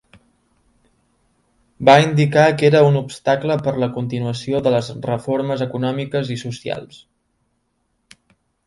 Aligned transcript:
Va 1.89 1.93
indicar 2.05 2.45
que 2.61 2.67
era 2.71 2.81
un 2.87 2.97
obstacle 3.03 3.59
per 3.69 3.75
a 3.75 3.83
la 3.85 3.91
continuació 3.99 4.63
de 4.69 4.75
les 4.79 4.91
reformes 5.11 5.63
econòmiques 5.69 6.35
i 6.39 6.41
socials. 6.47 7.01